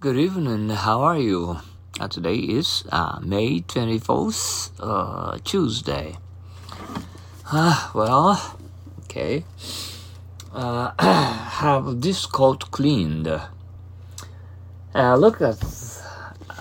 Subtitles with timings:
[0.00, 0.68] Good evening.
[0.68, 1.58] How are you?
[1.98, 6.18] Uh, today is uh, May 24th, uh, Tuesday.
[7.50, 8.56] Uh, well,
[9.00, 9.42] okay.
[10.54, 13.26] Uh, have this coat cleaned.
[13.26, 15.58] Uh, look at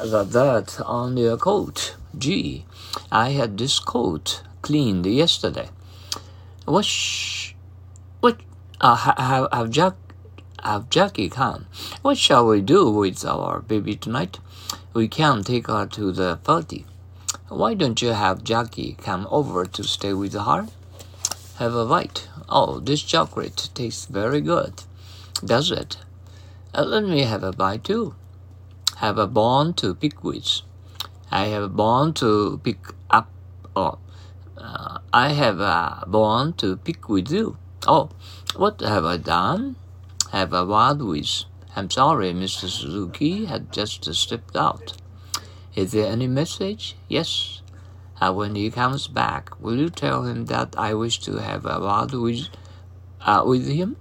[0.02, 1.96] the dirt on your coat.
[2.18, 2.66] Gee,
[3.12, 5.70] I had this coat cleaned yesterday.
[6.66, 6.86] What?
[6.86, 7.54] Sh-
[8.20, 8.40] what?
[8.82, 9.94] Uh, have, have Jack
[10.68, 11.66] have Jackie come.
[12.02, 14.38] What shall we do with our baby tonight?
[14.94, 16.86] We can't take her to the party.
[17.48, 20.68] Why don't you have Jackie come over to stay with her?
[21.60, 22.28] Have a bite.
[22.50, 24.84] Oh, this chocolate tastes very good.
[25.54, 26.00] Does it?
[26.76, 28.16] Uh, let me have a bite too.
[28.98, 30.62] Have a bone to pick with.
[31.32, 33.30] I have a bone to pick up.
[33.74, 34.00] Oh,
[34.58, 37.56] uh, I have a bone to pick with you.
[37.88, 38.10] Oh,
[38.58, 39.78] what have I done?
[40.32, 41.44] Have a word with.
[41.76, 42.68] I'm sorry, Mr.
[42.70, 44.94] Suzuki had just stepped out.
[45.76, 46.96] Is there any message?
[47.08, 47.62] Yes.
[48.20, 51.80] Uh, when he comes back, will you tell him that I wish to have a
[51.80, 52.48] word with,
[53.22, 53.96] uh, with him?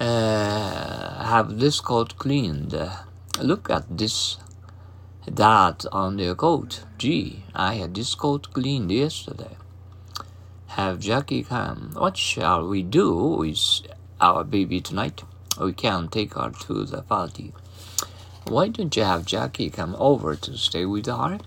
[0.00, 2.74] Uh, have this coat cleaned.
[3.40, 4.38] look at this
[5.32, 6.84] dot on your coat.
[6.98, 9.56] Gee, I had this coat cleaned yesterday.
[10.68, 11.90] Have Jackie come.
[11.94, 13.82] What shall we do with
[14.24, 15.22] our baby tonight.
[15.60, 17.52] We can't take her to the party.
[18.48, 21.38] Why don't you have Jackie come over to stay with her?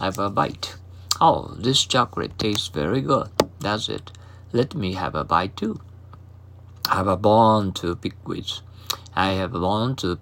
[0.00, 0.74] Have a bite.
[1.20, 4.10] Oh, this chocolate tastes very good, does it?
[4.52, 5.80] Let me have a bite too.
[6.90, 8.60] Have a bone to pick with.
[9.14, 10.18] I have a bone to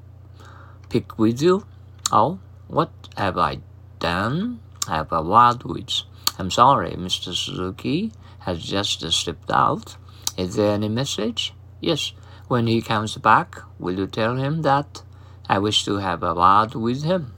[0.90, 1.66] pick with you.
[2.12, 2.38] Oh,
[2.68, 3.60] what have I
[3.98, 4.60] done?
[4.86, 6.02] Have a word with.
[6.38, 7.34] I'm sorry, Mr.
[7.34, 9.96] Suzuki has just stepped out.
[10.36, 11.54] Is there any message?
[11.80, 12.12] Yes,
[12.48, 15.02] when he comes back, will you tell him that
[15.48, 17.34] I wish to have a word with him?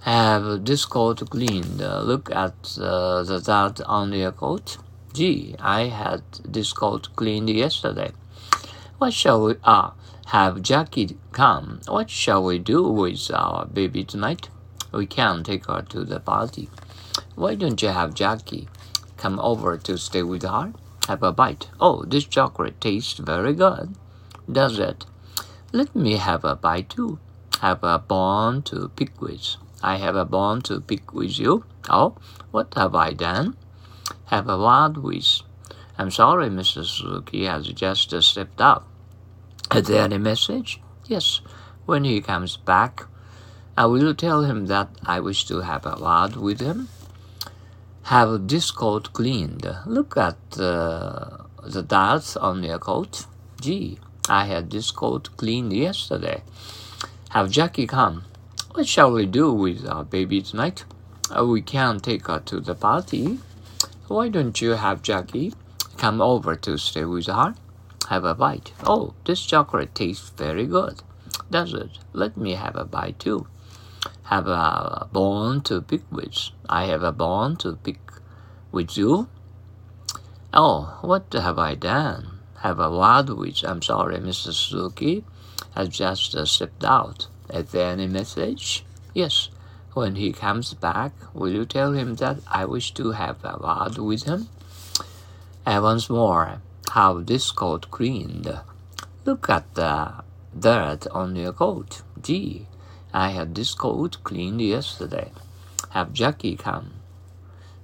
[0.00, 1.78] Have this coat cleaned.
[1.78, 4.78] Look at uh, the dirt on your coat.
[5.12, 8.12] Gee, I had this coat cleaned yesterday.
[8.98, 9.94] What shall we ah
[10.26, 11.80] have Jackie come?
[11.86, 14.48] What shall we do with our baby tonight?
[14.92, 16.68] We can't take her to the party.
[17.34, 18.68] Why don't you have Jackie
[19.16, 20.72] come over to stay with her?
[21.08, 21.68] Have a bite.
[21.80, 23.94] Oh, this chocolate tastes very good.
[24.50, 25.06] Does it?
[25.72, 27.18] Let me have a bite too.
[27.60, 29.56] Have a bone to pick with.
[29.82, 31.64] I have a bone to pick with you.
[31.88, 32.16] Oh,
[32.50, 33.56] what have I done?
[34.26, 35.42] Have a word with.
[35.96, 36.86] I'm sorry, Mrs.
[36.86, 38.86] Suzuki has just stepped up.
[39.74, 40.80] Is there any message?
[41.06, 41.40] Yes.
[41.86, 43.06] When he comes back,
[43.76, 46.88] I will tell him that I wish to have a word with him
[48.06, 49.66] have this coat cleaned.
[49.84, 53.26] Look at uh, the dots on your coat.
[53.60, 56.42] Gee, I had this coat cleaned yesterday.
[57.30, 58.24] Have Jackie come.
[58.74, 60.84] What shall we do with our baby tonight?
[61.36, 63.40] Uh, we can't take her to the party.
[64.06, 65.52] Why don't you have Jackie
[65.96, 67.56] come over to stay with her?
[68.08, 68.72] Have a bite.
[68.84, 71.02] Oh, this chocolate tastes very good.
[71.50, 71.98] Does it?
[72.12, 73.48] Let me have a bite too
[74.26, 76.50] have a bone to pick with.
[76.68, 78.00] I have a bone to pick
[78.72, 79.28] with you.
[80.52, 82.40] Oh, what have I done?
[82.60, 83.62] Have a word with.
[83.64, 84.52] I'm sorry, Mr.
[84.52, 85.24] Suzuki
[85.74, 87.28] has just uh, stepped out.
[87.50, 88.84] Is there any message?
[89.14, 89.48] Yes.
[89.94, 93.98] When he comes back, will you tell him that I wish to have a word
[93.98, 94.48] with him?
[95.64, 96.60] And once more,
[96.92, 98.60] have this coat cleaned.
[99.24, 100.24] Look at the
[100.58, 102.02] dirt on your coat.
[102.20, 102.66] Gee,
[103.16, 105.32] I had this coat cleaned yesterday.
[105.92, 106.90] Have Jackie come.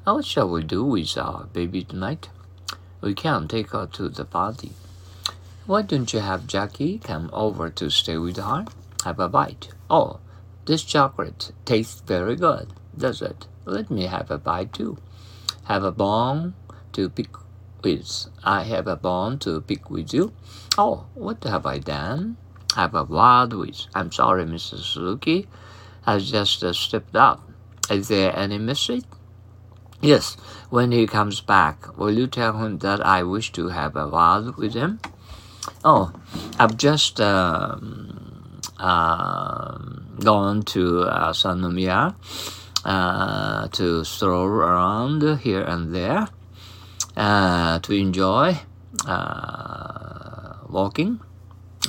[0.04, 2.28] What shall we do with our baby tonight?
[3.00, 4.72] We can't take her to the party.
[5.64, 8.66] Why don't you have Jackie come over to stay with her?
[9.04, 9.70] Have a bite.
[9.88, 10.20] Oh,
[10.66, 13.46] this chocolate tastes very good, does it?
[13.64, 14.98] Let me have a bite too.
[15.64, 16.52] Have a bone
[16.92, 17.30] to pick
[17.82, 18.26] with.
[18.44, 20.34] I have a bone to pick with you.
[20.76, 22.36] Oh, what have I done?
[22.74, 23.86] Have a word with.
[23.94, 24.76] I'm sorry, Mr.
[24.78, 25.48] Suzuki
[26.02, 27.48] has just uh, stepped up.
[27.90, 29.04] Is there any message?
[30.00, 30.36] Yes,
[30.70, 34.56] when he comes back, will you tell him that I wish to have a word
[34.56, 35.00] with him?
[35.84, 36.12] Oh,
[36.58, 39.78] I've just um, uh,
[40.18, 42.16] gone to uh, Sannomiya
[42.84, 46.26] uh, to stroll around here and there
[47.16, 48.58] uh, to enjoy
[49.06, 51.20] uh, walking.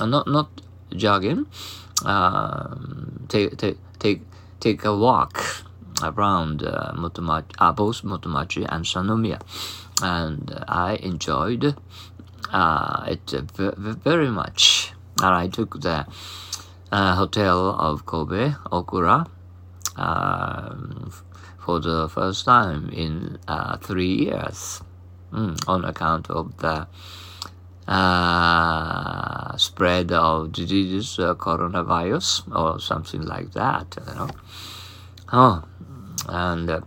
[0.00, 0.48] Uh, not
[0.96, 1.46] jogging,
[2.04, 4.22] um, take, take, take,
[4.60, 5.64] take a walk
[6.02, 9.40] around uh, Motomachi, both Motomachi and Sannomiya.
[10.02, 11.76] And I enjoyed
[12.52, 14.92] uh, it very much.
[15.22, 16.06] And I took the
[16.90, 19.28] uh, hotel of Kobe, Okura,
[19.96, 21.12] um,
[21.58, 24.82] for the first time in uh, three years
[25.32, 26.86] mm, on account of the
[27.86, 33.96] uh, spread of diseases, uh, coronavirus, or something like that.
[34.06, 34.28] You know.
[35.32, 35.64] Oh,
[36.28, 36.82] and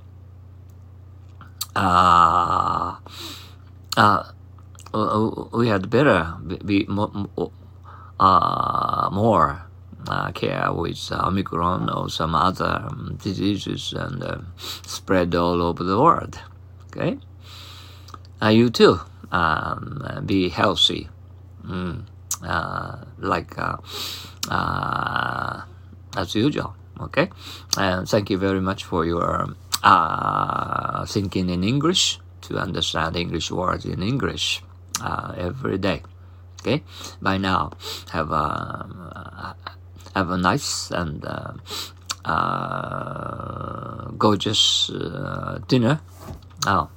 [1.76, 2.96] uh,
[3.98, 7.12] uh, we had better be, be more,
[8.20, 9.62] uh, more
[10.08, 16.00] uh, care with Omicron or some other um, diseases and uh, spread all over the
[16.00, 16.40] world.
[16.88, 17.20] Okay,
[18.42, 19.00] uh, you too
[19.32, 21.10] um, be healthy,
[21.66, 22.04] mm,
[22.44, 23.78] uh, like uh,
[24.50, 25.62] uh,
[26.16, 26.76] as usual.
[27.00, 27.30] Okay,
[27.78, 29.56] and thank you very much for your
[31.08, 34.64] thinking in English to understand English words in English
[35.38, 36.02] every day.
[36.62, 36.84] Okay,
[37.22, 37.72] by now
[38.10, 39.56] have a
[40.18, 41.54] have a nice and uh,
[42.26, 46.02] uh, gorgeous uh, dinner.
[46.66, 46.90] Oh,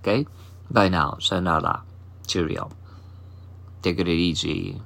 [0.00, 0.26] okay.
[0.70, 1.16] Bye now.
[1.20, 1.82] Sayonara.
[2.26, 2.70] Cheerio.
[3.82, 4.80] Take it easy.